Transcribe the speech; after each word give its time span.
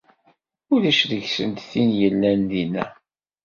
Ulac 0.73 0.99
deg-sent 1.09 1.65
tin 1.69 1.89
i 1.93 1.97
yellan 1.99 2.41
dina. 2.51 2.85